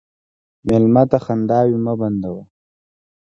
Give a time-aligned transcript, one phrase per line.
[0.67, 2.43] مېلمه ته خنداوې مه بندوه.